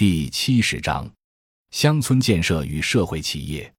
[0.00, 1.06] 第七十章：
[1.72, 3.70] 乡村建设与社会企业。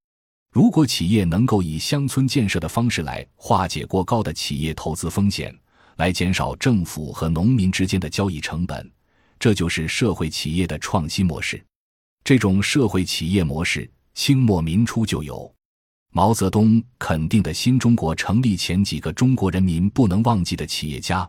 [0.52, 5.52] 如果企业能够以乡村建设的方式来化解过高的企业投资风险，
[5.96, 8.88] 来减少政府和农民之间的交易成本，
[9.40, 11.60] 这就是社会企业的创新模式。
[12.24, 15.52] 这种社会企业模式，清末民初就有。
[16.12, 21.28] 毛泽东肯定的新中国成立前几个中国人民不能忘记的企业家，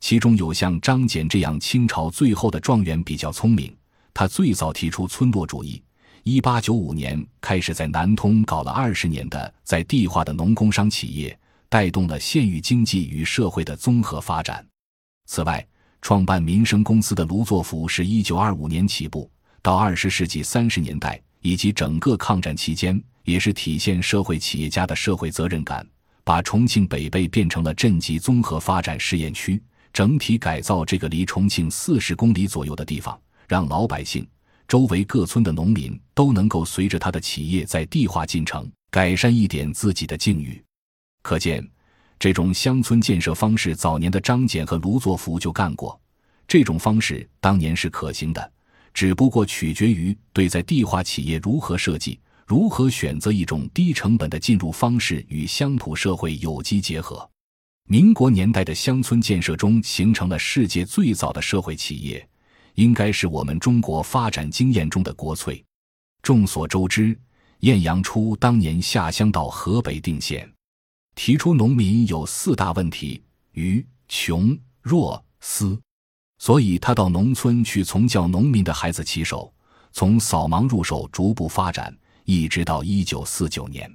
[0.00, 3.72] 其中有像张謇这样清朝最后的状元比较聪明。
[4.14, 5.82] 他最早提出村落主义，
[6.22, 14.64] 一八九五年开始在南通搞了二十年的在地化的农工商企业，带动了县域经济与社会的综合发展。
[15.26, 15.66] 此外，
[16.00, 23.02] 创办民生公司的卢作孚是一九二五年起步，到二十世纪三十年代以及整个抗战期间。
[23.24, 25.86] 也是体现社会企业家的社会责任感，
[26.24, 33.16] 把重庆北碚变成了镇级综合发展试验区，整体改造这个离重庆四十公里左右的地方，
[33.48, 34.26] 让老百姓、
[34.66, 40.62] 周围各村的农民都能够随着他的企业在地化进程改善一点自己的境遇。
[41.22, 41.66] 可见，
[42.18, 46.00] 这种乡村建设方式，早年的张謇和卢作孚就干过。
[46.48, 48.52] 这种方式当年是可行的，
[48.92, 52.18] 只不过取决于对在地化企业如何设计。
[52.44, 57.26] 如何选择一种低成本的进入方式与乡土社会有机结合？
[57.88, 62.28] 民国年代的乡村建设中形成了世界最早的社会企业，
[62.74, 65.64] 应该是我们中国发展经验中的国粹。
[66.22, 67.18] 众所周知，
[67.60, 70.50] 晏阳初当年下乡到河北定县，
[71.14, 75.80] 提出农民有四大问题：愚、穷、弱、私，
[76.38, 79.52] 所以他到农村去从教农民的孩子起手，
[79.92, 81.96] 从扫盲入手，逐步发展。
[82.24, 83.92] 一直到一九四九年，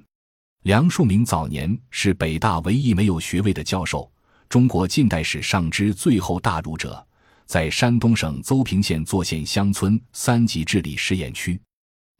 [0.64, 4.12] 梁漱溟早年是北大唯一没有学位的教授，
[4.50, 7.07] 中国近代史上之最后大儒者，
[7.48, 11.58] 在山东省邹平县作县乡村三级治理试验区。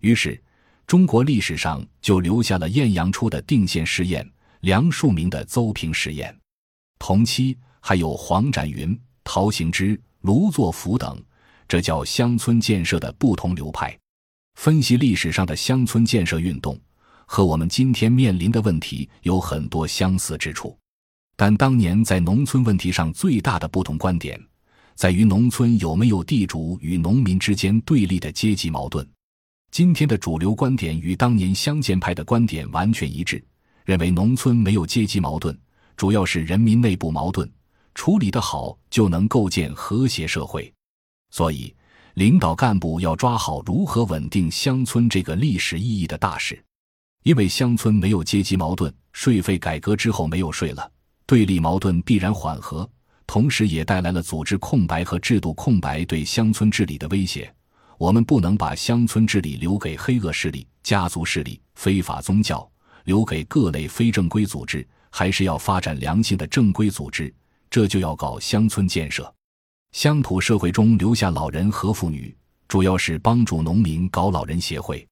[0.00, 0.42] 于是，
[0.86, 4.26] 中国历史上就留下了晏阳初的定县试验，
[4.60, 6.34] 梁漱溟的邹平试验。
[6.98, 11.22] 同期还有黄展云、陶行知、卢作孚等，
[11.68, 13.94] 这叫乡村建设的不同流派。
[14.54, 16.80] 分析历史上的乡村建设运动，
[17.26, 20.74] 和我们今天面临的问题有很多相似之处，
[21.36, 24.42] 但当年在农村问题上最大的不同观点，
[24.98, 29.08] 在于农村有没有地主与农民之间对立的阶级矛盾。
[29.70, 33.40] 今天的主流观点与当年乡建派的观点完全一致，
[33.84, 35.56] 认为农村没有阶级矛盾，
[35.96, 37.48] 主要是人民内部矛盾，
[37.94, 40.74] 处理得好就能构建和谐社会。
[41.30, 41.72] 所以。
[42.14, 46.60] 领导干部要抓好如何稳定乡村这个历史意义的大事，
[47.22, 50.90] 因为乡村没有阶级矛盾，税费改革之后没有税了，
[51.24, 52.90] 对立矛盾必然缓和，
[53.28, 57.54] 同时也带来了组织空白和制度空白对乡村治理的威胁。
[57.98, 62.68] 我们不能把乡村治理留给黑恶势力、家族势力、非法宗教，
[63.04, 67.32] 留给各类非正规组织，还是要发展良性的正规组织。
[67.68, 69.30] 这就要搞乡村建设。
[69.92, 72.34] 乡土社会中留下老人和妇女，
[72.66, 75.06] 主要是帮助农民搞老人协会，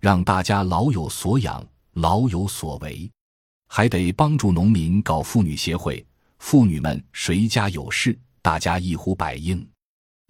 [0.00, 3.10] 让大家老有所养、老有所为；
[3.68, 6.02] 还得帮助农民搞妇女协会，
[6.40, 9.64] 妇女们谁家有事，大家一呼百应。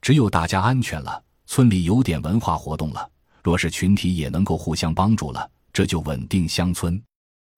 [0.03, 3.11] 只有大家安全了，村里有点文化活动了，
[3.43, 7.01] 若是群体也能够互相帮助了，这就稳定乡村。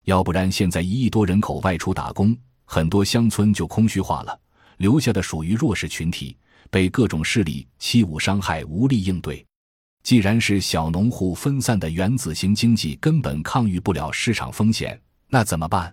[0.05, 4.39] 要不然，现在一亿多人口外出打工，很多乡村就空虚化了。
[4.77, 6.37] 留下的属于弱势群体，
[6.71, 9.45] 被各种势力欺侮伤害，无力应对。
[10.05, 15.93] 既然是小农户分散的原子型经济，根本抗御不了市场风险，那怎么办？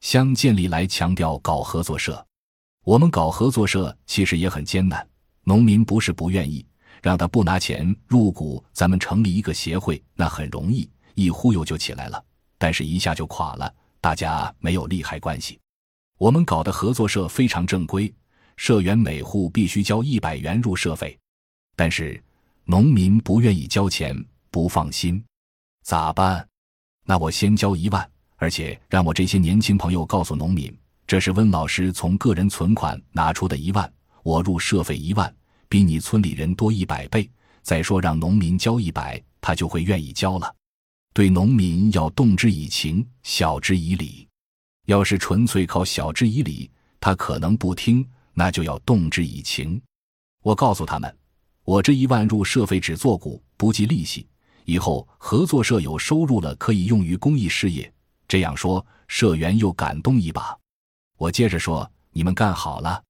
[0.00, 2.26] 乡建立来强调搞合作社，
[2.84, 5.06] 我们搞合作社其实也很艰难。
[5.44, 6.64] 农民不是不愿意，
[7.02, 12.22] 让他不拿钱入股，咱们成立一个协会，那很容易，一忽悠就起来了。
[12.56, 15.58] 但是，一下就垮了，大家没有利害关系。
[16.18, 18.12] 我们搞的合作社非常正规。
[18.56, 21.18] 社员每户必须交一百元入社费，
[21.76, 22.22] 但是
[22.64, 24.14] 农民不愿意交钱，
[24.50, 25.22] 不放心，
[25.82, 26.46] 咋办？
[27.04, 30.74] 那我先交一万，而且让我这些年轻朋友告诉农民，
[31.06, 33.92] 这是温老师从个人存款拿出的一万，
[34.22, 35.32] 我入社费一万，
[35.68, 37.30] 比你村里人多一百倍。
[37.62, 40.56] 再说让农民交一百，他就会愿意交了。
[41.12, 44.26] 对农民要动之以情，晓之以理。
[44.86, 48.04] 要是纯粹靠晓之以理，他可能不听。
[48.32, 49.78] 那就要动之以情。
[50.42, 51.14] 我告诉他们，
[51.64, 54.26] 我这一万入社费只做股，不计利息。
[54.64, 57.92] 以后合作社有收入了，可以用于公益事业。
[58.30, 60.56] 这样说，社员又感动一把。
[61.18, 63.02] 我接着说：“你们干好了，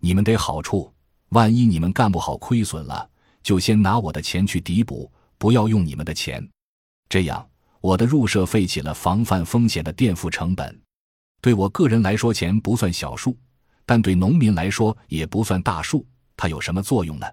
[0.00, 0.92] 你们得好处。
[1.28, 3.08] 万一你们干不好，亏损了，
[3.44, 5.08] 就先拿我的钱去抵补，
[5.38, 6.44] 不要用你们的钱。
[7.08, 7.48] 这样，
[7.80, 10.76] 我的入社费起了防范风险的垫付成本。
[11.40, 13.38] 对我个人来说，钱不算小数，
[13.84, 16.04] 但对农民来说也不算大数。
[16.36, 17.26] 它有什么作用呢？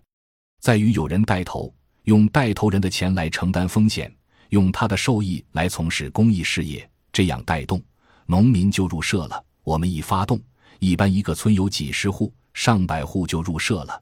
[0.61, 4.15] 在于有人带头，用带头人的钱来承担风险，
[4.49, 7.81] 用他的受益来从事公益事业，这样带动
[8.25, 9.41] 农民就入社了。
[9.63, 10.41] 我们一发动，
[10.79, 14.01] 一般一个村有几十户、上百户就入社了。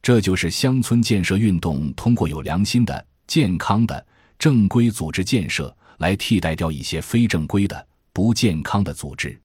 [0.00, 4.06] 这就是乡村建设运动通过有良心的、健康的、
[4.38, 9.38] 正规组织建设来替代掉一些非正规的、不健康的组织。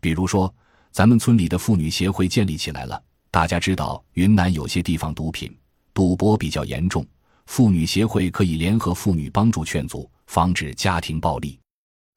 [0.00, 0.52] 比如说，
[0.92, 3.02] 咱们村里的妇女协会建立起来了。
[3.30, 5.54] 大家知道，云南有些地方毒品、
[5.92, 7.04] 赌博比较严重，
[7.46, 11.58] 妇女协会可以联合妇女帮助劝阻，防止家庭暴力。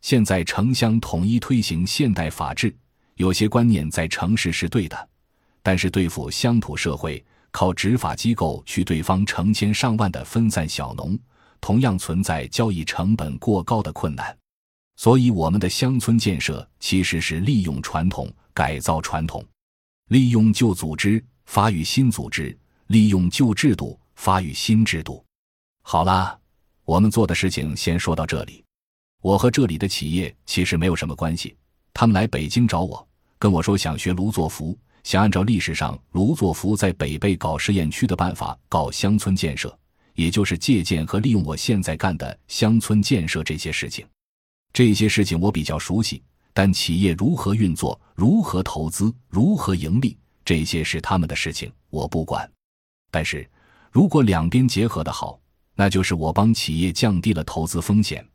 [0.01, 2.75] 现在城乡统一推行现代法治，
[3.15, 5.09] 有些观念在城市是对的，
[5.61, 7.23] 但是对付乡土社会。
[7.51, 11.17] 靠执法机构去对方成千上万的分散小农，
[11.59, 14.37] 同样存在交易成本过高的困难。
[14.97, 19.43] 所以，我们的乡村建设其实是利用传统改造传统，
[20.09, 22.55] 利用旧组织发育新组织，
[22.85, 25.25] 利用旧制度发育新制度。
[25.81, 26.37] 好啦，
[26.85, 28.63] 我们做的事情先说到这里。
[29.21, 31.55] 我和这里的企业其实没有什么关系，
[31.93, 33.05] 他们来北京找我，
[33.37, 34.77] 跟我说想学卢作孚。
[35.03, 39.77] 想按照历史上卢作孚在北碚搞试验区的办法搞乡村建设，
[40.13, 44.05] 也就是借鉴和利用我现在干的乡村建设这些事情。
[44.71, 46.21] 这些事情我比较熟悉，
[46.53, 52.49] 但企业如何运作、如何投资、如何盈利，这些是他们的事情，我不管。
[53.09, 53.49] 但是
[53.89, 55.39] 如果两边结合的好，
[55.75, 58.25] 那就是我帮企业降低了投资风险，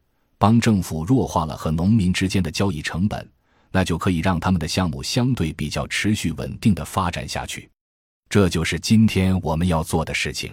[0.44, 3.26] 帮政府弱化了和农民之间的交易成本。
[3.70, 7.67] 那就可以让他们的项目相对比较持续稳定的发展下去，
[8.29, 10.52] 这就是今天我们要做的事情。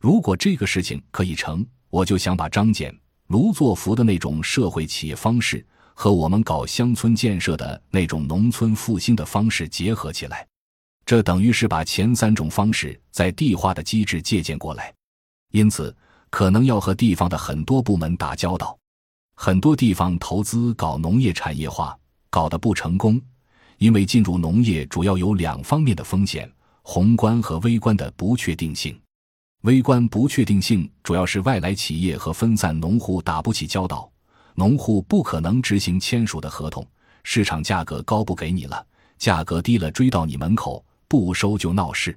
[0.00, 2.92] 如果这个事情可以成，我就想把张謇、
[3.28, 5.64] 卢作孚的那种社会企业方式
[5.94, 10.44] 和我们搞乡村建设的那种农村复兴的方式结合起来，
[11.06, 14.92] 这等于是把前三种方式在地化的机制借鉴过来，
[15.52, 15.96] 因此
[16.28, 18.76] 可能要和地方的很多部门打交道，
[19.44, 21.98] 很多地方投资搞农业产业化。
[22.30, 23.20] 搞得不成功，
[23.78, 26.48] 因为进入农业主要有两方面的风险：
[26.82, 28.96] 宏观和微观的不确定性。
[29.62, 34.08] 微观不确定性主要是外来企业和分散农户打不起交道，
[34.54, 36.86] 农户不可能执行签署的合同，
[37.24, 38.86] 市场价格高不给你了，
[39.18, 42.16] 价格低了追到你门口不收就闹事。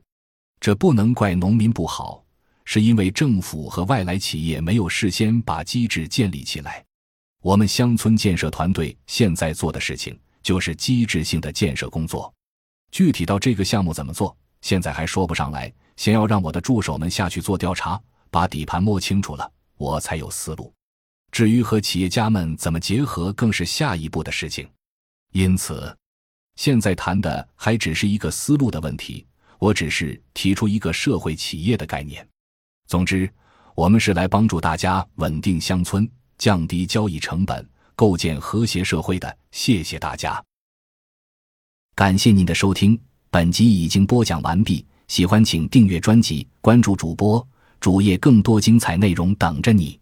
[0.59, 2.23] 这不能怪农民不好，
[2.65, 6.85] 是因为政府和外来企业没有事先把机制建立起来。
[7.45, 12.33] 我们乡村建设团队现在做的事情就是机制性的建设工作，
[12.89, 15.71] 具体到这个项目怎么做，现在还说不上来。
[15.95, 18.01] 先要让我的助手们下去做调查，
[18.31, 19.47] 把底盘摸清楚了，
[19.77, 20.73] 我才有思路。
[21.31, 24.67] 至于和企业家们怎么结合，更是下一步的事情。
[25.31, 25.95] 因此，
[26.55, 29.23] 现在谈的还只是一个思路的问题，
[29.59, 32.27] 我只是提出一个社会企业的概念。
[32.87, 33.31] 总之，
[33.75, 36.09] 我们是来帮助大家稳定乡村。
[36.37, 39.37] 降低交易成本，构建和谐社会的。
[39.51, 40.43] 谢谢大家，
[41.95, 42.99] 感谢您的收听。
[43.29, 47.45] 本集已经播讲完毕，喜欢请订阅专辑，关注主播
[47.79, 49.99] 主页，更多精彩内容等着你。